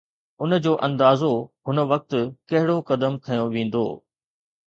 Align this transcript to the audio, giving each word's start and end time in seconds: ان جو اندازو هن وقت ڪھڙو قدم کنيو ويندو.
ان 0.41 0.51
جو 0.63 0.73
اندازو 0.87 1.31
هن 1.67 1.77
وقت 1.91 2.11
ڪھڙو 2.49 2.77
قدم 2.89 3.13
کنيو 3.23 3.45
ويندو. 3.53 3.85